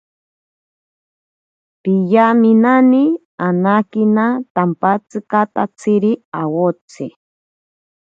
[1.81, 3.03] Piyaminani
[3.47, 7.05] anakina tampatsikatatsiri awotsi.